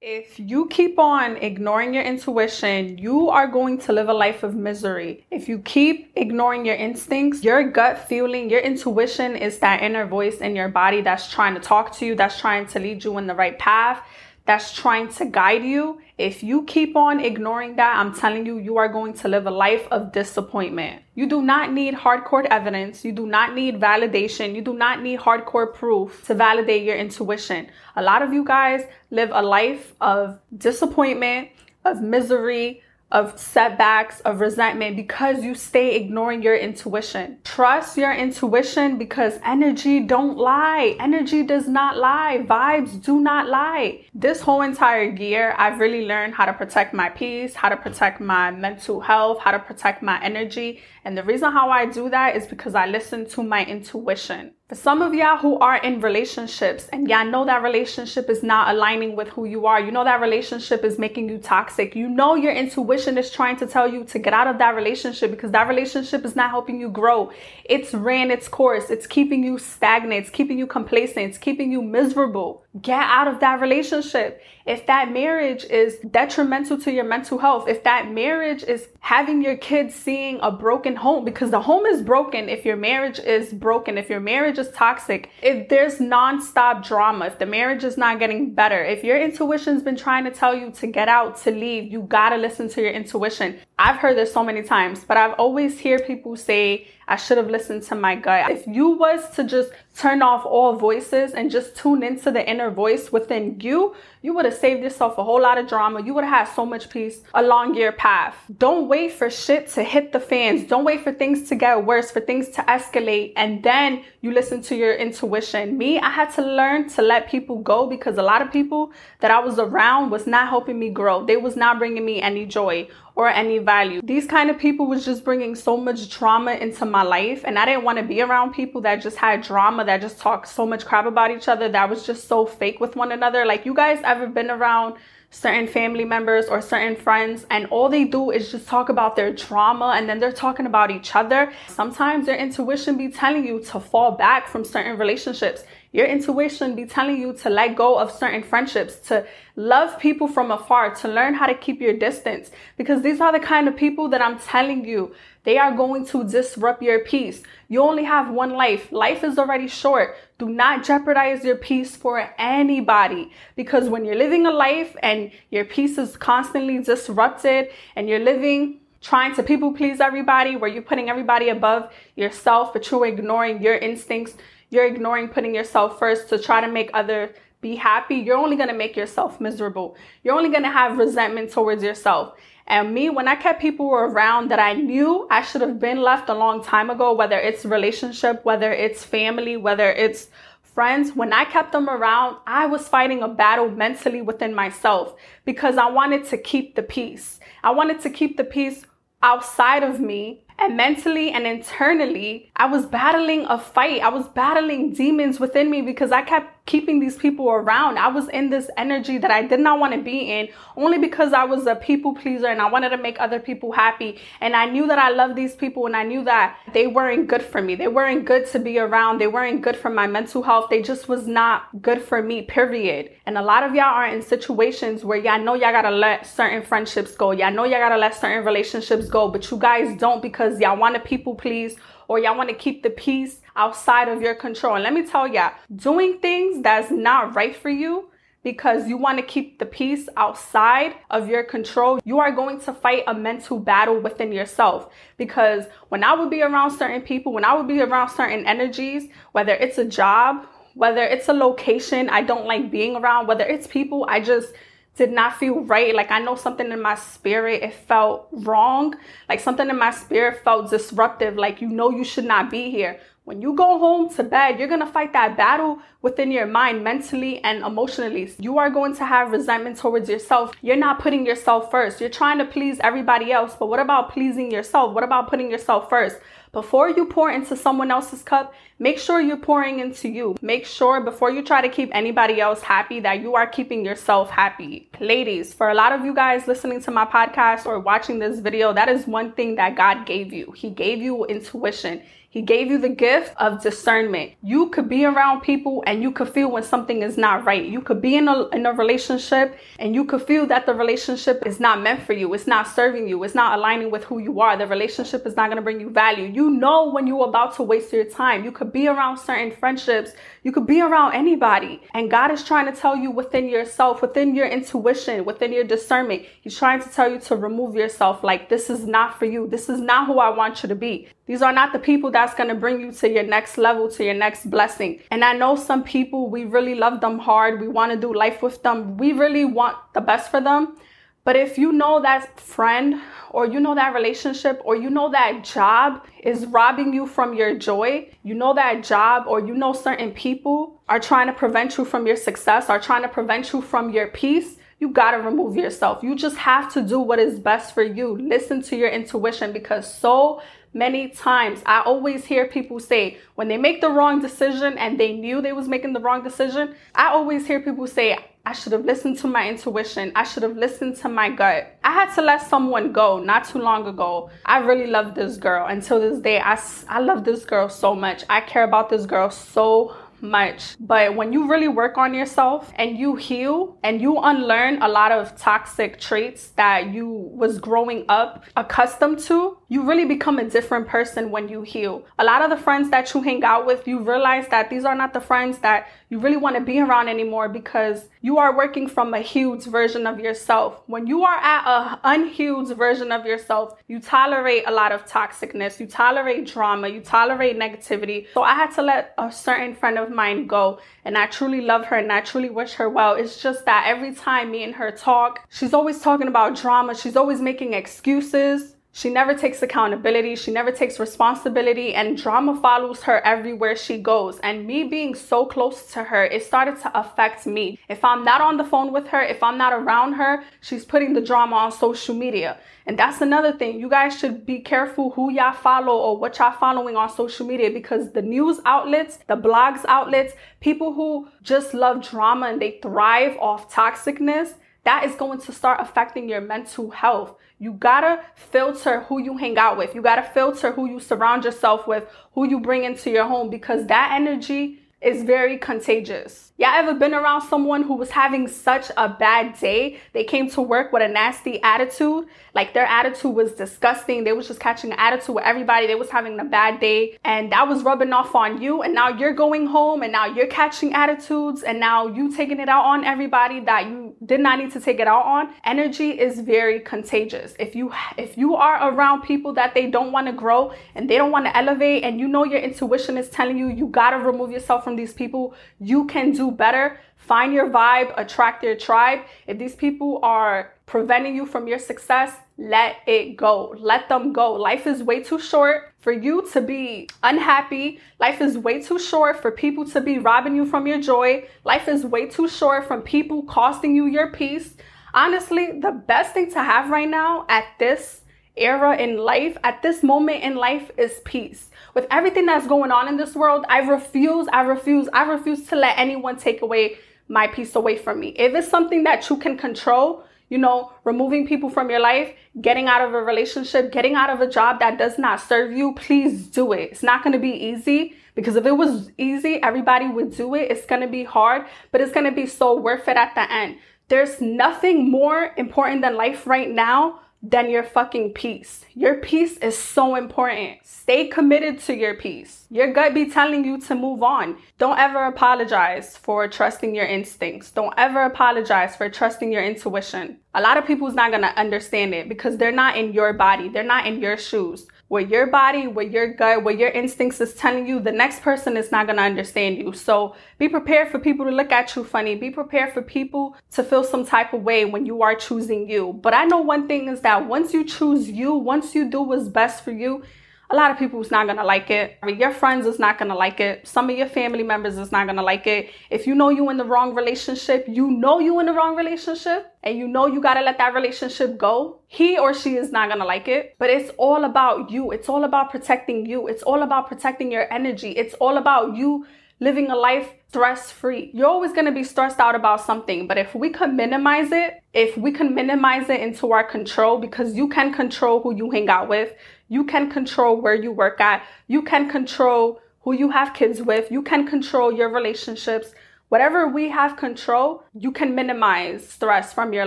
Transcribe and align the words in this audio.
If 0.00 0.38
you 0.38 0.68
keep 0.68 0.96
on 0.96 1.38
ignoring 1.38 1.92
your 1.92 2.04
intuition, 2.04 2.98
you 2.98 3.30
are 3.30 3.48
going 3.48 3.78
to 3.78 3.92
live 3.92 4.08
a 4.08 4.14
life 4.14 4.44
of 4.44 4.54
misery. 4.54 5.26
If 5.32 5.48
you 5.48 5.58
keep 5.58 6.12
ignoring 6.14 6.64
your 6.64 6.76
instincts, 6.76 7.42
your 7.42 7.64
gut 7.64 8.06
feeling, 8.08 8.48
your 8.48 8.60
intuition 8.60 9.34
is 9.34 9.58
that 9.58 9.82
inner 9.82 10.06
voice 10.06 10.36
in 10.36 10.54
your 10.54 10.68
body 10.68 11.00
that's 11.00 11.28
trying 11.28 11.54
to 11.54 11.60
talk 11.60 11.96
to 11.96 12.06
you, 12.06 12.14
that's 12.14 12.38
trying 12.38 12.66
to 12.66 12.78
lead 12.78 13.02
you 13.02 13.18
in 13.18 13.26
the 13.26 13.34
right 13.34 13.58
path, 13.58 14.00
that's 14.48 14.72
trying 14.72 15.08
to 15.08 15.26
guide 15.26 15.62
you. 15.62 16.00
If 16.16 16.42
you 16.42 16.64
keep 16.64 16.96
on 16.96 17.20
ignoring 17.20 17.76
that, 17.76 17.98
I'm 17.98 18.14
telling 18.14 18.46
you, 18.46 18.56
you 18.56 18.78
are 18.78 18.88
going 18.88 19.12
to 19.12 19.28
live 19.28 19.46
a 19.46 19.50
life 19.50 19.86
of 19.90 20.10
disappointment. 20.10 21.02
You 21.14 21.26
do 21.26 21.42
not 21.42 21.74
need 21.74 21.92
hardcore 21.92 22.46
evidence. 22.46 23.04
You 23.04 23.12
do 23.12 23.26
not 23.26 23.54
need 23.54 23.78
validation. 23.78 24.54
You 24.54 24.62
do 24.62 24.72
not 24.72 25.02
need 25.02 25.20
hardcore 25.20 25.74
proof 25.74 26.24
to 26.28 26.34
validate 26.34 26.82
your 26.82 26.96
intuition. 26.96 27.68
A 27.94 28.02
lot 28.02 28.22
of 28.22 28.32
you 28.32 28.42
guys 28.42 28.86
live 29.10 29.30
a 29.34 29.42
life 29.42 29.94
of 30.00 30.40
disappointment, 30.56 31.50
of 31.84 32.00
misery, 32.00 32.82
of 33.10 33.38
setbacks, 33.38 34.20
of 34.20 34.40
resentment 34.40 34.96
because 34.96 35.42
you 35.42 35.54
stay 35.54 35.96
ignoring 35.96 36.42
your 36.42 36.56
intuition. 36.56 37.38
Trust 37.44 37.96
your 37.96 38.12
intuition 38.12 38.98
because 38.98 39.38
energy 39.44 40.00
don't 40.00 40.36
lie. 40.36 40.96
Energy 41.00 41.42
does 41.42 41.68
not 41.68 41.96
lie. 41.96 42.44
Vibes 42.46 43.02
do 43.02 43.20
not 43.20 43.48
lie. 43.48 44.04
This 44.14 44.40
whole 44.40 44.62
entire 44.62 45.04
year, 45.04 45.54
I've 45.56 45.80
really 45.80 46.04
learned 46.04 46.34
how 46.34 46.44
to 46.44 46.52
protect 46.52 46.92
my 46.92 47.08
peace, 47.08 47.54
how 47.54 47.70
to 47.70 47.76
protect 47.76 48.20
my 48.20 48.50
mental 48.50 49.00
health, 49.00 49.38
how 49.40 49.52
to 49.52 49.58
protect 49.58 50.02
my 50.02 50.22
energy. 50.22 50.82
And 51.04 51.16
the 51.16 51.22
reason 51.22 51.52
how 51.52 51.70
I 51.70 51.86
do 51.86 52.10
that 52.10 52.36
is 52.36 52.46
because 52.46 52.74
I 52.74 52.86
listen 52.86 53.26
to 53.30 53.42
my 53.42 53.64
intuition. 53.64 54.52
For 54.68 54.74
some 54.74 55.00
of 55.00 55.14
y'all 55.14 55.38
who 55.38 55.58
are 55.60 55.78
in 55.78 56.02
relationships 56.02 56.90
and 56.92 57.08
y'all 57.08 57.24
know 57.24 57.46
that 57.46 57.62
relationship 57.62 58.28
is 58.28 58.42
not 58.42 58.68
aligning 58.68 59.16
with 59.16 59.28
who 59.28 59.46
you 59.46 59.64
are, 59.64 59.80
you 59.80 59.90
know 59.90 60.04
that 60.04 60.20
relationship 60.20 60.84
is 60.84 60.98
making 60.98 61.30
you 61.30 61.38
toxic, 61.38 61.96
you 61.96 62.06
know 62.06 62.34
your 62.34 62.52
intuition 62.52 63.16
is 63.16 63.30
trying 63.30 63.56
to 63.56 63.66
tell 63.66 63.90
you 63.90 64.04
to 64.04 64.18
get 64.18 64.34
out 64.34 64.46
of 64.46 64.58
that 64.58 64.74
relationship 64.74 65.30
because 65.30 65.52
that 65.52 65.68
relationship 65.68 66.22
is 66.22 66.36
not 66.36 66.50
helping 66.50 66.78
you 66.78 66.90
grow. 66.90 67.32
It's 67.64 67.94
ran 67.94 68.30
its 68.30 68.46
course, 68.46 68.90
it's 68.90 69.06
keeping 69.06 69.42
you 69.42 69.56
stagnant, 69.56 70.24
it's 70.24 70.28
keeping 70.28 70.58
you 70.58 70.66
complacent, 70.66 71.30
it's 71.30 71.38
keeping 71.38 71.72
you 71.72 71.80
miserable. 71.80 72.62
Get 72.82 73.02
out 73.02 73.28
of 73.28 73.40
that 73.40 73.60
relationship. 73.60 74.42
If 74.66 74.86
that 74.86 75.10
marriage 75.10 75.64
is 75.64 75.96
detrimental 76.10 76.78
to 76.82 76.92
your 76.92 77.04
mental 77.04 77.38
health, 77.38 77.68
if 77.68 77.82
that 77.84 78.10
marriage 78.10 78.62
is 78.62 78.88
having 79.00 79.40
your 79.40 79.56
kids 79.56 79.94
seeing 79.94 80.38
a 80.42 80.50
broken 80.50 80.94
home, 80.96 81.24
because 81.24 81.50
the 81.50 81.62
home 81.62 81.86
is 81.86 82.02
broken 82.02 82.50
if 82.50 82.66
your 82.66 82.76
marriage 82.76 83.18
is 83.18 83.52
broken, 83.54 83.96
if 83.96 84.10
your 84.10 84.20
marriage 84.20 84.58
is 84.58 84.70
toxic, 84.72 85.30
if 85.42 85.70
there's 85.70 85.98
nonstop 85.98 86.86
drama, 86.86 87.26
if 87.26 87.38
the 87.38 87.46
marriage 87.46 87.82
is 87.82 87.96
not 87.96 88.18
getting 88.18 88.54
better, 88.54 88.84
if 88.84 89.02
your 89.02 89.18
intuition's 89.18 89.82
been 89.82 89.96
trying 89.96 90.24
to 90.24 90.30
tell 90.30 90.54
you 90.54 90.70
to 90.72 90.86
get 90.86 91.08
out, 91.08 91.38
to 91.38 91.50
leave, 91.50 91.90
you 91.90 92.02
gotta 92.02 92.36
listen 92.36 92.68
to 92.68 92.82
your 92.82 92.90
intuition. 92.90 93.58
I've 93.78 93.96
heard 93.96 94.18
this 94.18 94.32
so 94.32 94.44
many 94.44 94.62
times, 94.62 95.04
but 95.04 95.16
I've 95.16 95.34
always 95.34 95.78
hear 95.78 95.98
people 95.98 96.36
say, 96.36 96.88
I 97.08 97.16
should 97.16 97.38
have 97.38 97.48
listened 97.48 97.82
to 97.84 97.94
my 97.94 98.16
gut. 98.16 98.50
If 98.50 98.66
you 98.66 98.90
was 98.90 99.30
to 99.30 99.44
just 99.44 99.70
turn 99.96 100.22
off 100.22 100.44
all 100.44 100.76
voices 100.76 101.32
and 101.32 101.50
just 101.50 101.74
tune 101.74 102.02
into 102.02 102.30
the 102.30 102.48
inner 102.48 102.70
voice 102.70 103.10
within 103.10 103.58
you, 103.60 103.96
you 104.22 104.34
would 104.34 104.44
have 104.44 104.54
saved 104.54 104.82
yourself 104.82 105.16
a 105.16 105.24
whole 105.24 105.40
lot 105.40 105.58
of 105.58 105.66
drama. 105.66 106.02
You 106.02 106.12
would 106.14 106.24
have 106.24 106.46
had 106.46 106.54
so 106.54 106.66
much 106.66 106.90
peace 106.90 107.20
along 107.34 107.74
your 107.74 107.92
path. 107.92 108.36
Don't 108.58 108.88
wait 108.88 109.12
for 109.12 109.30
shit 109.30 109.68
to 109.68 109.82
hit 109.82 110.12
the 110.12 110.20
fans. 110.20 110.68
Don't 110.68 110.84
wait 110.84 111.02
for 111.02 111.12
things 111.12 111.48
to 111.48 111.54
get 111.54 111.84
worse, 111.84 112.10
for 112.10 112.20
things 112.20 112.48
to 112.50 112.62
escalate, 112.62 113.32
and 113.36 113.62
then 113.62 114.04
you 114.20 114.32
listen 114.32 114.60
to 114.62 114.76
your 114.76 114.94
intuition. 114.94 115.78
Me, 115.78 115.98
I 115.98 116.10
had 116.10 116.30
to 116.34 116.42
learn 116.42 116.88
to 116.90 117.02
let 117.02 117.30
people 117.30 117.58
go 117.60 117.86
because 117.86 118.18
a 118.18 118.22
lot 118.22 118.42
of 118.42 118.52
people 118.52 118.92
that 119.20 119.30
I 119.30 119.40
was 119.40 119.58
around 119.58 120.10
was 120.10 120.26
not 120.26 120.48
helping 120.48 120.78
me 120.78 120.90
grow. 120.90 121.24
They 121.24 121.36
was 121.36 121.56
not 121.56 121.78
bringing 121.78 122.04
me 122.04 122.20
any 122.20 122.44
joy 122.44 122.88
or 123.18 123.28
any 123.28 123.58
value. 123.58 124.00
These 124.00 124.28
kind 124.28 124.48
of 124.48 124.58
people 124.58 124.86
was 124.86 125.04
just 125.04 125.24
bringing 125.24 125.56
so 125.56 125.76
much 125.76 126.08
drama 126.08 126.52
into 126.52 126.86
my 126.86 127.02
life 127.02 127.42
and 127.44 127.58
I 127.58 127.64
didn't 127.64 127.82
want 127.82 127.98
to 127.98 128.04
be 128.04 128.22
around 128.22 128.54
people 128.54 128.80
that 128.82 129.02
just 129.02 129.16
had 129.16 129.42
drama 129.42 129.84
that 129.86 130.00
just 130.00 130.20
talked 130.20 130.46
so 130.46 130.64
much 130.64 130.86
crap 130.86 131.04
about 131.04 131.32
each 131.32 131.48
other 131.48 131.68
that 131.68 131.90
was 131.90 132.06
just 132.06 132.28
so 132.28 132.46
fake 132.46 132.78
with 132.78 132.94
one 132.94 133.10
another. 133.10 133.44
Like 133.44 133.66
you 133.66 133.74
guys 133.74 133.98
ever 134.04 134.28
been 134.28 134.52
around 134.52 134.94
certain 135.30 135.66
family 135.66 136.04
members 136.04 136.46
or 136.46 136.62
certain 136.62 136.94
friends 136.94 137.44
and 137.50 137.66
all 137.66 137.88
they 137.88 138.04
do 138.04 138.30
is 138.30 138.52
just 138.52 138.68
talk 138.68 138.88
about 138.88 139.16
their 139.16 139.32
drama 139.32 139.94
and 139.96 140.08
then 140.08 140.20
they're 140.20 140.32
talking 140.32 140.66
about 140.66 140.92
each 140.92 141.16
other. 141.16 141.52
Sometimes 141.66 142.24
their 142.24 142.36
intuition 142.36 142.96
be 142.96 143.08
telling 143.08 143.44
you 143.44 143.58
to 143.64 143.80
fall 143.80 144.12
back 144.12 144.46
from 144.46 144.64
certain 144.64 144.96
relationships. 144.96 145.64
Your 145.90 146.06
intuition 146.06 146.74
be 146.74 146.84
telling 146.84 147.18
you 147.18 147.32
to 147.32 147.48
let 147.48 147.74
go 147.74 147.98
of 147.98 148.12
certain 148.12 148.42
friendships, 148.42 148.96
to 149.08 149.26
love 149.56 149.98
people 149.98 150.28
from 150.28 150.50
afar, 150.50 150.94
to 150.96 151.08
learn 151.08 151.32
how 151.32 151.46
to 151.46 151.54
keep 151.54 151.80
your 151.80 151.94
distance. 151.94 152.50
Because 152.76 153.00
these 153.00 153.22
are 153.22 153.32
the 153.32 153.40
kind 153.40 153.68
of 153.68 153.76
people 153.76 154.08
that 154.10 154.20
I'm 154.20 154.38
telling 154.38 154.84
you, 154.84 155.14
they 155.44 155.56
are 155.56 155.74
going 155.74 156.04
to 156.08 156.24
disrupt 156.24 156.82
your 156.82 157.04
peace. 157.04 157.42
You 157.68 157.80
only 157.82 158.04
have 158.04 158.30
one 158.30 158.50
life. 158.50 158.92
Life 158.92 159.24
is 159.24 159.38
already 159.38 159.66
short. 159.66 160.16
Do 160.38 160.50
not 160.50 160.84
jeopardize 160.84 161.42
your 161.42 161.56
peace 161.56 161.96
for 161.96 162.34
anybody. 162.36 163.32
Because 163.56 163.88
when 163.88 164.04
you're 164.04 164.14
living 164.14 164.44
a 164.44 164.50
life 164.50 164.94
and 165.02 165.30
your 165.50 165.64
peace 165.64 165.96
is 165.96 166.18
constantly 166.18 166.78
disrupted 166.82 167.70
and 167.96 168.10
you're 168.10 168.18
living 168.18 168.80
trying 169.00 169.34
to 169.36 169.42
people 169.42 169.72
please 169.72 170.00
everybody, 170.00 170.56
where 170.56 170.68
you're 170.68 170.82
putting 170.82 171.08
everybody 171.08 171.48
above 171.48 171.90
yourself, 172.16 172.72
but 172.72 172.90
you're 172.90 173.06
ignoring 173.06 173.62
your 173.62 173.76
instincts, 173.76 174.36
you're 174.70 174.86
ignoring 174.86 175.28
putting 175.28 175.54
yourself 175.54 175.98
first 175.98 176.28
to 176.28 176.38
try 176.38 176.60
to 176.60 176.68
make 176.68 176.90
other 176.94 177.34
be 177.60 177.74
happy, 177.74 178.16
you're 178.16 178.36
only 178.36 178.56
going 178.56 178.68
to 178.68 178.74
make 178.74 178.96
yourself 178.96 179.40
miserable. 179.40 179.96
You're 180.22 180.36
only 180.36 180.50
going 180.50 180.62
to 180.62 180.70
have 180.70 180.98
resentment 180.98 181.50
towards 181.50 181.82
yourself. 181.82 182.34
And 182.68 182.94
me, 182.94 183.10
when 183.10 183.26
I 183.26 183.34
kept 183.34 183.60
people 183.60 183.90
around 183.92 184.50
that 184.50 184.60
I 184.60 184.74
knew 184.74 185.26
I 185.30 185.42
should 185.42 185.62
have 185.62 185.80
been 185.80 186.00
left 186.02 186.28
a 186.28 186.34
long 186.34 186.62
time 186.62 186.90
ago, 186.90 187.14
whether 187.14 187.38
it's 187.38 187.64
relationship, 187.64 188.44
whether 188.44 188.72
it's 188.72 189.02
family, 189.02 189.56
whether 189.56 189.90
it's 189.90 190.28
friends, 190.62 191.16
when 191.16 191.32
I 191.32 191.46
kept 191.46 191.72
them 191.72 191.88
around, 191.88 192.36
I 192.46 192.66
was 192.66 192.86
fighting 192.86 193.22
a 193.22 193.28
battle 193.28 193.70
mentally 193.70 194.20
within 194.20 194.54
myself 194.54 195.14
because 195.44 195.78
I 195.78 195.90
wanted 195.90 196.26
to 196.26 196.38
keep 196.38 196.76
the 196.76 196.82
peace. 196.82 197.40
I 197.64 197.70
wanted 197.70 198.00
to 198.02 198.10
keep 198.10 198.36
the 198.36 198.44
peace 198.44 198.84
outside 199.22 199.82
of 199.82 199.98
me 199.98 200.44
and 200.58 200.76
mentally 200.76 201.30
and 201.30 201.46
internally, 201.46 202.50
I 202.56 202.66
was 202.66 202.86
battling 202.86 203.46
a 203.46 203.58
fight. 203.58 204.02
I 204.02 204.08
was 204.08 204.28
battling 204.28 204.92
demons 204.92 205.38
within 205.38 205.70
me 205.70 205.82
because 205.82 206.10
I 206.10 206.22
kept 206.22 206.57
keeping 206.68 207.00
these 207.00 207.16
people 207.16 207.48
around. 207.50 207.98
I 207.98 208.08
was 208.08 208.28
in 208.28 208.50
this 208.50 208.70
energy 208.76 209.16
that 209.16 209.30
I 209.30 209.42
did 209.42 209.58
not 209.58 209.80
want 209.80 209.94
to 209.94 210.02
be 210.02 210.30
in 210.30 210.48
only 210.76 210.98
because 210.98 211.32
I 211.32 211.44
was 211.44 211.66
a 211.66 211.74
people 211.74 212.14
pleaser 212.14 212.46
and 212.46 212.60
I 212.60 212.68
wanted 212.68 212.90
to 212.90 212.98
make 212.98 213.18
other 213.18 213.40
people 213.40 213.72
happy. 213.72 214.18
And 214.42 214.54
I 214.54 214.66
knew 214.66 214.86
that 214.86 214.98
I 214.98 215.08
loved 215.08 215.34
these 215.34 215.56
people 215.56 215.86
and 215.86 215.96
I 215.96 216.02
knew 216.04 216.22
that 216.24 216.58
they 216.74 216.86
weren't 216.86 217.26
good 217.26 217.42
for 217.42 217.62
me. 217.62 217.74
They 217.74 217.88
weren't 217.88 218.26
good 218.26 218.46
to 218.48 218.58
be 218.58 218.78
around. 218.78 219.18
They 219.18 219.26
weren't 219.26 219.62
good 219.62 219.78
for 219.78 219.88
my 219.88 220.06
mental 220.06 220.42
health. 220.42 220.66
They 220.68 220.82
just 220.82 221.08
was 221.08 221.26
not 221.26 221.80
good 221.80 222.02
for 222.02 222.22
me, 222.22 222.42
period. 222.42 223.12
And 223.24 223.38
a 223.38 223.42
lot 223.42 223.62
of 223.62 223.74
y'all 223.74 223.84
are 223.84 224.06
in 224.06 224.20
situations 224.20 225.06
where 225.06 225.18
y'all 225.18 225.42
know 225.42 225.54
y'all 225.54 225.72
gotta 225.72 225.90
let 225.90 226.26
certain 226.26 226.62
friendships 226.62 227.16
go. 227.16 227.30
Y'all 227.30 227.50
know 227.50 227.64
y'all 227.64 227.80
gotta 227.80 227.96
let 227.96 228.14
certain 228.14 228.44
relationships 228.44 229.08
go, 229.08 229.28
but 229.28 229.50
you 229.50 229.56
guys 229.56 229.98
don't 229.98 230.20
because 230.20 230.60
y'all 230.60 230.76
want 230.76 230.94
to 230.96 231.00
people 231.00 231.34
please 231.34 231.76
or 232.08 232.18
y'all 232.18 232.36
want 232.36 232.48
to 232.48 232.54
keep 232.54 232.82
the 232.82 232.90
peace 232.90 233.40
outside 233.54 234.08
of 234.08 234.20
your 234.20 234.34
control. 234.34 234.74
And 234.74 234.82
let 234.82 234.92
me 234.92 235.06
tell 235.06 235.28
y'all, 235.28 235.52
doing 235.76 236.18
things 236.18 236.62
that's 236.62 236.90
not 236.90 237.36
right 237.36 237.54
for 237.54 237.70
you 237.70 238.10
because 238.42 238.88
you 238.88 238.96
want 238.96 239.18
to 239.18 239.24
keep 239.24 239.58
the 239.58 239.66
peace 239.66 240.08
outside 240.16 240.94
of 241.10 241.28
your 241.28 241.44
control, 241.44 242.00
you 242.04 242.18
are 242.18 242.32
going 242.32 242.60
to 242.60 242.72
fight 242.72 243.04
a 243.06 243.14
mental 243.14 243.58
battle 243.58 244.00
within 244.00 244.32
yourself. 244.32 244.90
Because 245.16 245.64
when 245.90 246.02
I 246.02 246.14
would 246.14 246.30
be 246.30 246.42
around 246.42 246.70
certain 246.70 247.02
people, 247.02 247.32
when 247.32 247.44
I 247.44 247.54
would 247.54 247.68
be 247.68 247.80
around 247.80 248.08
certain 248.08 248.46
energies, 248.46 249.08
whether 249.32 249.52
it's 249.52 249.76
a 249.78 249.84
job, 249.84 250.46
whether 250.74 251.02
it's 251.02 251.28
a 251.28 251.32
location 251.32 252.08
I 252.08 252.22
don't 252.22 252.46
like 252.46 252.70
being 252.70 252.96
around, 252.96 253.26
whether 253.26 253.44
it's 253.44 253.66
people 253.66 254.06
I 254.08 254.20
just 254.20 254.54
did 254.98 255.12
not 255.12 255.36
feel 255.36 255.60
right. 255.60 255.94
Like 255.94 256.10
I 256.10 256.18
know 256.18 256.34
something 256.34 256.70
in 256.70 256.82
my 256.82 256.96
spirit, 256.96 257.62
it 257.62 257.72
felt 257.72 258.28
wrong. 258.32 258.94
Like 259.28 259.40
something 259.40 259.70
in 259.70 259.78
my 259.78 259.92
spirit 259.92 260.42
felt 260.44 260.68
disruptive. 260.68 261.36
Like 261.36 261.62
you 261.62 261.68
know 261.68 261.90
you 261.90 262.04
should 262.04 262.26
not 262.26 262.50
be 262.50 262.70
here. 262.70 263.00
When 263.24 263.42
you 263.42 263.54
go 263.54 263.78
home 263.78 264.08
to 264.14 264.22
bed, 264.22 264.58
you're 264.58 264.68
to 264.68 264.86
fight 264.86 265.12
that 265.12 265.36
battle 265.36 265.80
within 266.00 266.30
your 266.30 266.46
mind, 266.46 266.82
mentally 266.82 267.44
and 267.44 267.62
emotionally. 267.62 268.32
You 268.38 268.56
are 268.56 268.70
going 268.70 268.96
to 268.96 269.04
have 269.04 269.32
resentment 269.32 269.76
towards 269.76 270.08
yourself. 270.08 270.52
You're 270.62 270.76
not 270.76 270.98
putting 270.98 271.26
yourself 271.26 271.70
first. 271.70 272.00
You're 272.00 272.08
trying 272.08 272.38
to 272.38 272.46
please 272.46 272.80
everybody 272.80 273.30
else. 273.30 273.54
But 273.54 273.68
what 273.68 273.80
about 273.80 274.10
pleasing 274.10 274.50
yourself? 274.50 274.94
What 274.94 275.04
about 275.04 275.28
putting 275.28 275.50
yourself 275.50 275.90
first? 275.90 276.16
Before 276.52 276.88
you 276.88 277.04
pour 277.04 277.30
into 277.30 277.56
someone 277.56 277.90
else's 277.90 278.22
cup, 278.22 278.54
make 278.78 278.98
sure 278.98 279.20
you're 279.20 279.36
pouring 279.36 279.80
into 279.80 280.08
you. 280.08 280.34
Make 280.40 280.64
sure 280.64 281.00
before 281.00 281.30
you 281.30 281.42
try 281.42 281.60
to 281.60 281.68
keep 281.68 281.90
anybody 281.92 282.40
else 282.40 282.62
happy 282.62 283.00
that 283.00 283.20
you 283.20 283.34
are 283.34 283.46
keeping 283.46 283.84
yourself 283.84 284.30
happy. 284.30 284.88
Ladies, 284.98 285.52
for 285.52 285.68
a 285.68 285.74
lot 285.74 285.92
of 285.92 286.04
you 286.04 286.14
guys 286.14 286.48
listening 286.48 286.80
to 286.82 286.90
my 286.90 287.04
podcast 287.04 287.66
or 287.66 287.78
watching 287.78 288.18
this 288.18 288.40
video, 288.40 288.72
that 288.72 288.88
is 288.88 289.06
one 289.06 289.32
thing 289.32 289.56
that 289.56 289.76
God 289.76 290.06
gave 290.06 290.32
you. 290.32 290.52
He 290.52 290.70
gave 290.70 291.02
you 291.02 291.26
intuition. 291.26 292.02
He 292.30 292.42
gave 292.42 292.70
you 292.70 292.76
the 292.76 292.90
gift 292.90 293.32
of 293.38 293.62
discernment. 293.62 294.32
You 294.42 294.68
could 294.68 294.86
be 294.86 295.06
around 295.06 295.40
people 295.40 295.82
and 295.86 296.02
you 296.02 296.12
could 296.12 296.28
feel 296.28 296.50
when 296.50 296.62
something 296.62 297.02
is 297.02 297.16
not 297.16 297.46
right. 297.46 297.64
You 297.64 297.80
could 297.80 298.02
be 298.02 298.16
in 298.16 298.28
a, 298.28 298.48
in 298.48 298.66
a 298.66 298.72
relationship 298.74 299.58
and 299.78 299.94
you 299.94 300.04
could 300.04 300.20
feel 300.20 300.46
that 300.48 300.66
the 300.66 300.74
relationship 300.74 301.42
is 301.46 301.58
not 301.58 301.80
meant 301.80 302.02
for 302.02 302.12
you. 302.12 302.34
It's 302.34 302.46
not 302.46 302.68
serving 302.68 303.08
you. 303.08 303.24
It's 303.24 303.34
not 303.34 303.58
aligning 303.58 303.90
with 303.90 304.04
who 304.04 304.18
you 304.18 304.42
are. 304.42 304.58
The 304.58 304.66
relationship 304.66 305.26
is 305.26 305.36
not 305.36 305.46
going 305.46 305.56
to 305.56 305.62
bring 305.62 305.80
you 305.80 305.88
value. 305.88 306.26
You 306.26 306.50
know 306.50 306.90
when 306.92 307.06
you're 307.06 307.26
about 307.26 307.56
to 307.56 307.62
waste 307.62 307.94
your 307.94 308.04
time. 308.04 308.44
You 308.44 308.52
could 308.52 308.74
be 308.74 308.88
around 308.88 309.16
certain 309.16 309.50
friendships. 309.50 310.12
You 310.42 310.52
could 310.52 310.66
be 310.66 310.82
around 310.82 311.14
anybody. 311.14 311.82
And 311.94 312.10
God 312.10 312.30
is 312.30 312.44
trying 312.44 312.72
to 312.72 312.78
tell 312.78 312.94
you 312.94 313.10
within 313.10 313.48
yourself, 313.48 314.02
within 314.02 314.34
your 314.34 314.46
intuition, 314.46 315.24
within 315.24 315.52
your 315.52 315.64
discernment, 315.64 316.26
He's 316.42 316.58
trying 316.58 316.82
to 316.82 316.88
tell 316.90 317.10
you 317.10 317.20
to 317.20 317.36
remove 317.36 317.74
yourself. 317.74 318.22
Like, 318.22 318.50
this 318.50 318.68
is 318.68 318.86
not 318.86 319.18
for 319.18 319.24
you. 319.24 319.46
This 319.46 319.70
is 319.70 319.80
not 319.80 320.06
who 320.06 320.18
I 320.18 320.28
want 320.28 320.62
you 320.62 320.68
to 320.68 320.74
be. 320.74 321.08
These 321.28 321.42
are 321.42 321.52
not 321.52 321.74
the 321.74 321.78
people 321.78 322.10
that's 322.18 322.34
going 322.34 322.48
to 322.48 322.56
bring 322.56 322.80
you 322.80 322.90
to 322.90 323.08
your 323.08 323.22
next 323.22 323.58
level, 323.58 323.88
to 323.88 324.02
your 324.02 324.14
next 324.14 324.50
blessing. 324.50 324.98
And 325.12 325.24
I 325.24 325.34
know 325.34 325.54
some 325.54 325.84
people, 325.84 326.28
we 326.28 326.44
really 326.46 326.74
love 326.74 327.00
them 327.00 327.16
hard. 327.20 327.60
We 327.60 327.68
want 327.68 327.92
to 327.92 327.96
do 327.96 328.12
life 328.12 328.42
with 328.42 328.60
them. 328.64 328.96
We 328.96 329.12
really 329.12 329.44
want 329.44 329.76
the 329.94 330.00
best 330.00 330.28
for 330.32 330.40
them. 330.40 330.76
But 331.22 331.36
if 331.36 331.58
you 331.58 331.70
know 331.70 332.02
that 332.02 332.40
friend 332.40 333.00
or 333.30 333.46
you 333.46 333.60
know 333.60 333.76
that 333.76 333.94
relationship 333.94 334.60
or 334.64 334.74
you 334.74 334.90
know 334.90 335.12
that 335.12 335.44
job 335.44 336.06
is 336.24 336.44
robbing 336.46 336.92
you 336.92 337.06
from 337.06 337.34
your 337.34 337.56
joy, 337.56 338.10
you 338.24 338.34
know 338.34 338.52
that 338.52 338.82
job 338.82 339.28
or 339.28 339.38
you 339.38 339.54
know 339.54 339.72
certain 339.72 340.10
people 340.10 340.82
are 340.88 340.98
trying 340.98 341.28
to 341.28 341.32
prevent 341.32 341.78
you 341.78 341.84
from 341.84 342.04
your 342.04 342.16
success, 342.16 342.68
are 342.68 342.80
trying 342.80 343.02
to 343.02 343.08
prevent 343.08 343.52
you 343.52 343.62
from 343.62 343.90
your 343.90 344.08
peace, 344.08 344.56
you 344.80 344.90
got 344.90 345.10
to 345.10 345.18
remove 345.18 345.56
yourself. 345.56 346.02
You 346.02 346.14
just 346.14 346.36
have 346.36 346.72
to 346.74 346.82
do 346.82 347.00
what 347.00 347.18
is 347.18 347.38
best 347.40 347.74
for 347.74 347.82
you. 347.82 348.16
Listen 348.16 348.62
to 348.62 348.76
your 348.76 348.88
intuition 348.88 349.52
because 349.52 349.92
so 349.92 350.40
many 350.72 351.08
times 351.08 351.60
I 351.66 351.82
always 351.82 352.24
hear 352.24 352.46
people 352.46 352.80
say 352.80 353.18
when 353.34 353.48
they 353.48 353.56
make 353.56 353.80
the 353.80 353.90
wrong 353.90 354.20
decision 354.20 354.78
and 354.78 354.98
they 354.98 355.12
knew 355.12 355.40
they 355.40 355.52
was 355.52 355.68
making 355.68 355.92
the 355.92 356.00
wrong 356.00 356.22
decision, 356.22 356.74
I 356.94 357.08
always 357.08 357.46
hear 357.46 357.60
people 357.60 357.86
say 357.86 358.18
I 358.48 358.52
should 358.52 358.72
have 358.72 358.86
listened 358.86 359.18
to 359.18 359.26
my 359.26 359.46
intuition. 359.46 360.10
I 360.14 360.24
should 360.24 360.42
have 360.42 360.56
listened 360.56 360.96
to 360.98 361.08
my 361.10 361.28
gut. 361.28 361.76
I 361.84 361.92
had 361.92 362.14
to 362.14 362.22
let 362.22 362.40
someone 362.40 362.92
go 362.92 363.18
not 363.18 363.46
too 363.46 363.58
long 363.58 363.86
ago. 363.86 364.30
I 364.46 364.58
really 364.60 364.86
love 364.86 365.14
this 365.14 365.36
girl. 365.36 365.66
Until 365.66 366.00
this 366.00 366.18
day, 366.20 366.40
I, 366.40 366.58
I 366.88 367.00
love 367.00 367.24
this 367.24 367.44
girl 367.44 367.68
so 367.68 367.94
much. 367.94 368.24
I 368.30 368.40
care 368.40 368.64
about 368.64 368.88
this 368.88 369.04
girl 369.04 369.28
so 369.28 369.94
much. 370.22 370.76
But 370.80 371.14
when 371.14 371.32
you 371.32 371.48
really 371.48 371.68
work 371.68 371.98
on 371.98 372.14
yourself 372.14 372.72
and 372.76 372.96
you 372.96 373.16
heal 373.16 373.76
and 373.82 374.00
you 374.00 374.18
unlearn 374.18 374.82
a 374.82 374.88
lot 374.88 375.12
of 375.12 375.36
toxic 375.36 376.00
traits 376.00 376.48
that 376.56 376.92
you 376.92 377.08
was 377.08 377.58
growing 377.58 378.04
up 378.08 378.44
accustomed 378.56 379.18
to, 379.20 379.57
you 379.70 379.82
really 379.82 380.06
become 380.06 380.38
a 380.38 380.48
different 380.48 380.88
person 380.88 381.30
when 381.30 381.48
you 381.48 381.62
heal. 381.62 382.04
A 382.18 382.24
lot 382.24 382.42
of 382.42 382.48
the 382.48 382.56
friends 382.56 382.90
that 382.90 383.12
you 383.12 383.20
hang 383.20 383.44
out 383.44 383.66
with, 383.66 383.86
you 383.86 384.00
realize 384.00 384.48
that 384.48 384.70
these 384.70 384.84
are 384.84 384.94
not 384.94 385.12
the 385.12 385.20
friends 385.20 385.58
that 385.58 385.88
you 386.08 386.18
really 386.18 386.38
want 386.38 386.56
to 386.56 386.62
be 386.62 386.80
around 386.80 387.08
anymore 387.08 387.50
because 387.50 388.06
you 388.22 388.38
are 388.38 388.56
working 388.56 388.88
from 388.88 389.12
a 389.12 389.20
huge 389.20 389.64
version 389.64 390.06
of 390.06 390.18
yourself. 390.18 390.80
When 390.86 391.06
you 391.06 391.22
are 391.22 391.36
at 391.36 391.66
a 391.66 392.00
unhuge 392.02 392.74
version 392.76 393.12
of 393.12 393.26
yourself, 393.26 393.74
you 393.88 394.00
tolerate 394.00 394.64
a 394.66 394.72
lot 394.72 394.90
of 394.90 395.04
toxicness, 395.04 395.78
you 395.78 395.86
tolerate 395.86 396.46
drama, 396.46 396.88
you 396.88 397.02
tolerate 397.02 397.58
negativity. 397.58 398.26
So 398.32 398.42
I 398.42 398.54
had 398.54 398.70
to 398.76 398.82
let 398.82 399.12
a 399.18 399.30
certain 399.30 399.74
friend 399.74 399.98
of 399.98 400.10
mine 400.10 400.46
go 400.46 400.80
and 401.04 401.18
I 401.18 401.26
truly 401.26 401.60
love 401.60 401.84
her 401.86 401.96
and 401.96 402.10
I 402.10 402.22
truly 402.22 402.48
wish 402.48 402.72
her 402.74 402.88
well. 402.88 403.14
It's 403.14 403.42
just 403.42 403.66
that 403.66 403.84
every 403.86 404.14
time 404.14 404.50
me 404.50 404.64
and 404.64 404.74
her 404.76 404.90
talk, 404.90 405.46
she's 405.50 405.74
always 405.74 406.00
talking 406.00 406.28
about 406.28 406.56
drama. 406.56 406.94
She's 406.94 407.16
always 407.16 407.42
making 407.42 407.74
excuses 407.74 408.76
she 408.98 409.10
never 409.10 409.32
takes 409.32 409.62
accountability, 409.62 410.34
she 410.34 410.50
never 410.50 410.72
takes 410.72 410.98
responsibility, 410.98 411.94
and 411.94 412.20
drama 412.20 412.60
follows 412.60 413.00
her 413.04 413.24
everywhere 413.24 413.76
she 413.76 413.96
goes. 413.96 414.40
And 414.40 414.66
me 414.66 414.82
being 414.82 415.14
so 415.14 415.46
close 415.46 415.86
to 415.92 416.02
her, 416.02 416.24
it 416.24 416.42
started 416.44 416.80
to 416.80 416.98
affect 416.98 417.46
me. 417.46 417.78
If 417.88 418.04
I'm 418.04 418.24
not 418.24 418.40
on 418.40 418.56
the 418.56 418.64
phone 418.64 418.92
with 418.92 419.06
her, 419.06 419.22
if 419.22 419.40
I'm 419.40 419.56
not 419.56 419.72
around 419.72 420.14
her, 420.14 420.42
she's 420.62 420.84
putting 420.84 421.12
the 421.12 421.20
drama 421.20 421.54
on 421.54 421.70
social 421.70 422.12
media. 422.12 422.58
And 422.86 422.98
that's 422.98 423.20
another 423.20 423.52
thing. 423.52 423.78
You 423.78 423.88
guys 423.88 424.18
should 424.18 424.44
be 424.44 424.58
careful 424.58 425.10
who 425.10 425.30
y'all 425.30 425.52
follow 425.52 425.96
or 425.96 426.16
what 426.16 426.36
y'all 426.40 426.58
following 426.58 426.96
on 426.96 427.08
social 427.08 427.46
media 427.46 427.70
because 427.70 428.10
the 428.10 428.22
news 428.22 428.58
outlets, 428.66 429.20
the 429.28 429.36
blogs 429.36 429.84
outlets, 429.86 430.32
people 430.58 430.92
who 430.92 431.28
just 431.44 431.72
love 431.72 432.02
drama 432.02 432.46
and 432.46 432.60
they 432.60 432.80
thrive 432.82 433.36
off 433.38 433.72
toxicness, 433.72 434.54
that 434.84 435.04
is 435.04 435.14
going 435.16 435.40
to 435.40 435.52
start 435.52 435.80
affecting 435.80 436.28
your 436.28 436.40
mental 436.40 436.90
health. 436.90 437.34
You 437.58 437.72
gotta 437.72 438.22
filter 438.36 439.00
who 439.00 439.20
you 439.20 439.36
hang 439.36 439.58
out 439.58 439.76
with. 439.76 439.94
You 439.94 440.02
gotta 440.02 440.22
filter 440.22 440.72
who 440.72 440.88
you 440.88 441.00
surround 441.00 441.44
yourself 441.44 441.86
with, 441.86 442.06
who 442.32 442.48
you 442.48 442.60
bring 442.60 442.84
into 442.84 443.10
your 443.10 443.26
home, 443.26 443.50
because 443.50 443.86
that 443.86 444.12
energy 444.12 444.80
is 445.00 445.22
very 445.22 445.58
contagious. 445.58 446.52
Y'all 446.60 446.74
ever 446.74 446.92
been 446.92 447.14
around 447.14 447.42
someone 447.42 447.84
who 447.84 447.94
was 447.94 448.10
having 448.10 448.48
such 448.48 448.90
a 448.96 449.08
bad 449.08 449.56
day? 449.60 449.96
They 450.12 450.24
came 450.24 450.50
to 450.50 450.60
work 450.60 450.92
with 450.92 451.02
a 451.02 451.06
nasty 451.06 451.62
attitude. 451.62 452.26
Like 452.52 452.74
their 452.74 452.84
attitude 452.84 453.32
was 453.32 453.52
disgusting. 453.52 454.24
They 454.24 454.32
was 454.32 454.48
just 454.48 454.58
catching 454.58 454.90
an 454.90 454.98
attitude 454.98 455.36
with 455.36 455.44
everybody. 455.44 455.86
They 455.86 455.94
was 455.94 456.10
having 456.10 456.40
a 456.40 456.44
bad 456.44 456.80
day 456.80 457.16
and 457.24 457.52
that 457.52 457.68
was 457.68 457.84
rubbing 457.84 458.12
off 458.12 458.34
on 458.34 458.60
you. 458.60 458.82
And 458.82 458.92
now 458.92 459.08
you're 459.08 459.34
going 459.34 459.68
home 459.68 460.02
and 460.02 460.10
now 460.10 460.26
you're 460.26 460.48
catching 460.48 460.92
attitudes 460.94 461.62
and 461.62 461.78
now 461.78 462.08
you 462.08 462.34
taking 462.34 462.58
it 462.58 462.68
out 462.68 462.84
on 462.84 463.04
everybody 463.04 463.60
that 463.60 463.86
you 463.86 464.16
did 464.26 464.40
not 464.40 464.58
need 464.58 464.72
to 464.72 464.80
take 464.80 464.98
it 464.98 465.06
out 465.06 465.24
on. 465.24 465.54
Energy 465.64 466.18
is 466.18 466.40
very 466.40 466.80
contagious. 466.80 467.54
If 467.60 467.76
you 467.76 467.92
if 468.16 468.36
you 468.36 468.56
are 468.56 468.92
around 468.92 469.22
people 469.22 469.52
that 469.52 469.74
they 469.74 469.88
don't 469.88 470.10
want 470.10 470.26
to 470.26 470.32
grow 470.32 470.72
and 470.96 471.08
they 471.08 471.18
don't 471.18 471.30
want 471.30 471.44
to 471.44 471.56
elevate 471.56 472.02
and 472.02 472.18
you 472.18 472.26
know 472.26 472.42
your 472.42 472.58
intuition 472.58 473.16
is 473.16 473.28
telling 473.28 473.56
you 473.56 473.68
you 473.68 473.86
got 473.86 474.10
to 474.10 474.16
remove 474.18 474.50
yourself 474.50 474.87
from 474.88 474.96
these 474.96 475.12
people, 475.12 475.54
you 475.78 476.06
can 476.06 476.32
do 476.32 476.50
better. 476.50 476.98
Find 477.16 477.52
your 477.52 477.68
vibe, 477.68 478.10
attract 478.16 478.64
your 478.64 478.74
tribe. 478.74 479.20
If 479.46 479.58
these 479.58 479.76
people 479.76 480.18
are 480.22 480.72
preventing 480.86 481.36
you 481.36 481.44
from 481.44 481.68
your 481.68 481.78
success, 481.78 482.32
let 482.56 482.96
it 483.06 483.36
go. 483.36 483.74
Let 483.78 484.08
them 484.08 484.32
go. 484.32 484.54
Life 484.54 484.86
is 484.86 485.02
way 485.02 485.22
too 485.22 485.38
short 485.38 485.92
for 485.98 486.10
you 486.10 486.48
to 486.54 486.62
be 486.62 487.06
unhappy. 487.22 488.00
Life 488.18 488.40
is 488.40 488.56
way 488.56 488.82
too 488.82 488.98
short 488.98 489.42
for 489.42 489.50
people 489.50 489.84
to 489.90 490.00
be 490.00 490.18
robbing 490.18 490.56
you 490.56 490.64
from 490.64 490.86
your 490.86 491.02
joy. 491.02 491.46
Life 491.64 491.86
is 491.86 492.06
way 492.06 492.24
too 492.24 492.48
short 492.48 492.88
from 492.88 493.02
people 493.02 493.42
costing 493.42 493.94
you 493.94 494.06
your 494.06 494.32
peace. 494.32 494.74
Honestly, 495.12 495.78
the 495.80 495.92
best 495.92 496.32
thing 496.32 496.50
to 496.52 496.62
have 496.62 496.88
right 496.88 497.10
now 497.10 497.44
at 497.50 497.66
this 497.78 498.22
era 498.58 498.96
in 498.96 499.16
life, 499.18 499.56
at 499.64 499.82
this 499.82 500.02
moment 500.02 500.42
in 500.42 500.56
life, 500.56 500.90
is 500.96 501.20
peace. 501.24 501.70
With 501.94 502.06
everything 502.10 502.46
that's 502.46 502.66
going 502.66 502.90
on 502.90 503.08
in 503.08 503.16
this 503.16 503.34
world, 503.34 503.64
I 503.68 503.78
refuse, 503.78 504.46
I 504.52 504.62
refuse, 504.62 505.08
I 505.12 505.24
refuse 505.24 505.66
to 505.68 505.76
let 505.76 505.98
anyone 505.98 506.36
take 506.36 506.62
away 506.62 506.98
my 507.28 507.46
peace 507.46 507.74
away 507.74 507.96
from 507.96 508.20
me. 508.20 508.28
If 508.28 508.54
it's 508.54 508.68
something 508.68 509.04
that 509.04 509.28
you 509.28 509.36
can 509.36 509.56
control, 509.58 510.24
you 510.48 510.58
know, 510.58 510.92
removing 511.04 511.46
people 511.46 511.68
from 511.68 511.90
your 511.90 512.00
life, 512.00 512.32
getting 512.60 512.86
out 512.86 513.02
of 513.02 513.12
a 513.12 513.22
relationship, 513.22 513.92
getting 513.92 514.14
out 514.14 514.30
of 514.30 514.40
a 514.40 514.48
job 514.48 514.80
that 514.80 514.98
does 514.98 515.18
not 515.18 515.40
serve 515.40 515.72
you, 515.72 515.94
please 515.94 516.46
do 516.46 516.72
it. 516.72 516.90
It's 516.92 517.02
not 517.02 517.22
going 517.22 517.34
to 517.34 517.38
be 517.38 517.50
easy 517.50 518.14
because 518.34 518.56
if 518.56 518.64
it 518.64 518.72
was 518.72 519.10
easy, 519.18 519.62
everybody 519.62 520.08
would 520.08 520.34
do 520.34 520.54
it. 520.54 520.70
It's 520.70 520.86
going 520.86 521.02
to 521.02 521.08
be 521.08 521.24
hard, 521.24 521.66
but 521.92 522.00
it's 522.00 522.12
going 522.12 522.26
to 522.26 522.32
be 522.32 522.46
so 522.46 522.80
worth 522.80 523.08
it 523.08 523.16
at 523.16 523.34
the 523.34 523.50
end. 523.52 523.76
There's 524.08 524.40
nothing 524.40 525.10
more 525.10 525.52
important 525.58 526.00
than 526.00 526.16
life 526.16 526.46
right 526.46 526.70
now 526.70 527.20
than 527.42 527.70
your 527.70 527.84
fucking 527.84 528.32
peace. 528.32 528.84
Your 528.94 529.16
peace 529.16 529.56
is 529.58 529.78
so 529.78 530.16
important. 530.16 530.78
Stay 530.82 531.28
committed 531.28 531.78
to 531.80 531.96
your 531.96 532.14
peace. 532.14 532.66
Your 532.70 532.92
gut 532.92 533.14
be 533.14 533.30
telling 533.30 533.64
you 533.64 533.80
to 533.82 533.94
move 533.94 534.22
on. 534.22 534.58
Don't 534.78 534.98
ever 534.98 535.24
apologize 535.24 536.16
for 536.16 536.48
trusting 536.48 536.94
your 536.94 537.06
instincts. 537.06 537.70
Don't 537.70 537.94
ever 537.96 538.22
apologize 538.22 538.96
for 538.96 539.08
trusting 539.08 539.52
your 539.52 539.64
intuition. 539.64 540.38
A 540.54 540.60
lot 540.60 540.76
of 540.76 540.86
people's 540.86 541.14
not 541.14 541.30
going 541.30 541.42
to 541.42 541.58
understand 541.58 542.12
it 542.12 542.28
because 542.28 542.56
they're 542.56 542.72
not 542.72 542.96
in 542.96 543.12
your 543.12 543.32
body. 543.32 543.68
They're 543.68 543.84
not 543.84 544.06
in 544.06 544.20
your 544.20 544.36
shoes 544.36 544.86
what 545.08 545.28
your 545.30 545.46
body, 545.46 545.86
what 545.86 546.10
your 546.10 546.34
gut, 546.34 546.62
what 546.62 546.78
your 546.78 546.90
instincts 546.90 547.40
is 547.40 547.54
telling 547.54 547.86
you, 547.86 547.98
the 547.98 548.12
next 548.12 548.42
person 548.42 548.76
is 548.76 548.92
not 548.92 549.06
going 549.06 549.16
to 549.16 549.22
understand 549.22 549.78
you. 549.78 549.92
So 549.92 550.36
be 550.58 550.68
prepared 550.68 551.10
for 551.10 551.18
people 551.18 551.46
to 551.46 551.52
look 551.52 551.72
at 551.72 551.96
you 551.96 552.04
funny. 552.04 552.36
Be 552.36 552.50
prepared 552.50 552.92
for 552.92 553.00
people 553.00 553.56
to 553.72 553.82
feel 553.82 554.04
some 554.04 554.26
type 554.26 554.52
of 554.52 554.62
way 554.62 554.84
when 554.84 555.06
you 555.06 555.22
are 555.22 555.34
choosing 555.34 555.88
you. 555.88 556.12
But 556.22 556.34
I 556.34 556.44
know 556.44 556.60
one 556.60 556.86
thing 556.86 557.08
is 557.08 557.22
that 557.22 557.46
once 557.46 557.72
you 557.72 557.84
choose 557.84 558.28
you, 558.28 558.54
once 558.54 558.94
you 558.94 559.10
do 559.10 559.22
what's 559.22 559.48
best 559.48 559.82
for 559.82 559.92
you, 559.92 560.22
a 560.70 560.76
lot 560.76 560.90
of 560.90 560.98
people 560.98 561.18
is 561.22 561.30
not 561.30 561.46
gonna 561.46 561.64
like 561.64 561.90
it. 561.90 562.18
I 562.22 562.26
mean, 562.26 562.38
your 562.38 562.52
friends 562.52 562.86
is 562.86 562.98
not 562.98 563.18
gonna 563.18 563.34
like 563.34 563.58
it. 563.58 563.88
Some 563.88 564.10
of 564.10 564.18
your 564.18 564.26
family 564.26 564.62
members 564.62 564.98
is 564.98 565.10
not 565.10 565.26
gonna 565.26 565.42
like 565.42 565.66
it. 565.66 565.90
If 566.10 566.26
you 566.26 566.34
know 566.34 566.50
you 566.50 566.68
in 566.68 566.76
the 566.76 566.84
wrong 566.84 567.14
relationship, 567.14 567.86
you 567.88 568.10
know 568.10 568.38
you 568.38 568.60
in 568.60 568.66
the 568.66 568.74
wrong 568.74 568.94
relationship, 568.94 569.72
and 569.82 569.96
you 569.96 570.08
know 570.08 570.26
you 570.26 570.40
gotta 570.40 570.60
let 570.60 570.78
that 570.78 570.94
relationship 570.94 571.56
go. 571.58 572.00
He 572.06 572.38
or 572.38 572.52
she 572.54 572.76
is 572.76 572.90
not 572.90 573.08
gonna 573.08 573.24
like 573.24 573.48
it. 573.48 573.76
But 573.78 573.90
it's 573.90 574.10
all 574.18 574.44
about 574.44 574.90
you. 574.90 575.10
It's 575.10 575.28
all 575.28 575.44
about 575.44 575.70
protecting 575.70 576.26
you. 576.26 576.46
It's 576.48 576.62
all 576.62 576.82
about 576.82 577.08
protecting 577.08 577.50
your 577.50 577.72
energy. 577.72 578.10
It's 578.10 578.34
all 578.34 578.56
about 578.56 578.96
you 578.96 579.26
living 579.60 579.90
a 579.90 579.96
life 579.96 580.30
stress 580.48 580.90
free. 580.90 581.30
You're 581.34 581.48
always 581.48 581.72
to 581.72 581.92
be 581.92 582.04
stressed 582.04 582.38
out 582.38 582.54
about 582.54 582.80
something, 582.80 583.26
but 583.26 583.36
if 583.36 583.54
we 583.54 583.70
can 583.70 583.96
minimize 583.96 584.52
it, 584.52 584.82
if 584.94 585.16
we 585.16 585.32
can 585.32 585.54
minimize 585.54 586.08
it 586.08 586.20
into 586.20 586.52
our 586.52 586.64
control 586.64 587.18
because 587.18 587.54
you 587.54 587.68
can 587.68 587.92
control 587.92 588.40
who 588.40 588.54
you 588.54 588.70
hang 588.70 588.88
out 588.88 589.08
with, 589.08 589.34
you 589.68 589.84
can 589.84 590.10
control 590.10 590.60
where 590.60 590.74
you 590.74 590.90
work 590.90 591.20
at, 591.20 591.44
you 591.66 591.82
can 591.82 592.08
control 592.08 592.80
who 593.02 593.12
you 593.12 593.30
have 593.30 593.52
kids 593.54 593.82
with, 593.82 594.10
you 594.10 594.22
can 594.22 594.46
control 594.46 594.92
your 594.92 595.10
relationships. 595.10 595.92
Whatever 596.28 596.68
we 596.68 596.90
have 596.90 597.16
control, 597.16 597.84
you 597.94 598.12
can 598.12 598.34
minimize 598.34 599.08
stress 599.08 599.52
from 599.52 599.72
your 599.72 599.86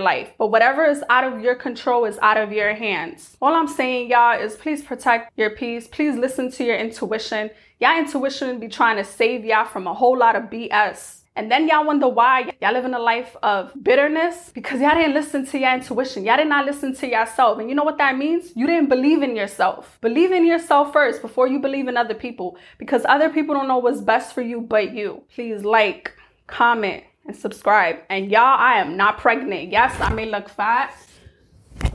life. 0.00 0.32
But 0.38 0.48
whatever 0.48 0.84
is 0.84 1.04
out 1.08 1.24
of 1.24 1.40
your 1.40 1.54
control 1.54 2.04
is 2.04 2.18
out 2.20 2.36
of 2.36 2.52
your 2.52 2.74
hands. 2.74 3.36
All 3.40 3.54
I'm 3.54 3.68
saying, 3.68 4.10
y'all, 4.10 4.40
is 4.40 4.56
please 4.56 4.82
protect 4.82 5.32
your 5.38 5.50
peace. 5.50 5.86
Please 5.86 6.16
listen 6.16 6.50
to 6.50 6.64
your 6.64 6.76
intuition. 6.76 7.50
Y'all 7.78 7.96
intuition 7.96 8.58
be 8.58 8.68
trying 8.68 8.96
to 8.96 9.04
save 9.04 9.44
y'all 9.44 9.64
from 9.64 9.86
a 9.86 9.94
whole 9.94 10.18
lot 10.18 10.34
of 10.34 10.44
BS. 10.44 11.20
And 11.34 11.50
then 11.50 11.66
y'all 11.66 11.86
wonder 11.86 12.08
why 12.08 12.52
y'all 12.60 12.74
living 12.74 12.92
a 12.92 12.98
life 12.98 13.36
of 13.42 13.72
bitterness 13.82 14.50
because 14.52 14.80
y'all 14.80 14.94
didn't 14.94 15.14
listen 15.14 15.46
to 15.46 15.58
your 15.58 15.72
intuition. 15.72 16.24
Y'all 16.24 16.36
did 16.36 16.48
not 16.48 16.66
listen 16.66 16.94
to 16.96 17.08
yourself. 17.08 17.58
And 17.58 17.70
you 17.70 17.74
know 17.74 17.84
what 17.84 17.98
that 17.98 18.18
means? 18.18 18.52
You 18.54 18.66
didn't 18.66 18.88
believe 18.90 19.22
in 19.22 19.34
yourself. 19.34 19.96
Believe 20.02 20.32
in 20.32 20.44
yourself 20.44 20.92
first 20.92 21.22
before 21.22 21.46
you 21.46 21.58
believe 21.58 21.88
in 21.88 21.96
other 21.96 22.14
people 22.14 22.58
because 22.78 23.06
other 23.08 23.30
people 23.30 23.54
don't 23.54 23.68
know 23.68 23.78
what's 23.78 24.00
best 24.00 24.34
for 24.34 24.42
you 24.42 24.60
but 24.60 24.92
you. 24.92 25.22
Please 25.34 25.64
like, 25.64 26.12
comment, 26.52 27.02
and 27.26 27.34
subscribe. 27.34 27.96
And 28.10 28.30
y'all, 28.30 28.58
I 28.58 28.74
am 28.74 28.96
not 28.96 29.18
pregnant. 29.18 29.70
Yes, 29.70 29.98
I 30.00 30.12
may 30.12 30.26
look 30.26 30.48
fat, 30.48 30.94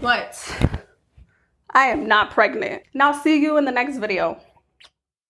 but 0.01 0.35
I 1.71 1.85
am 1.85 2.07
not 2.07 2.31
pregnant. 2.31 2.83
Now, 2.93 3.11
see 3.11 3.39
you 3.41 3.57
in 3.57 3.65
the 3.65 3.71
next 3.71 3.97
video. 3.97 4.39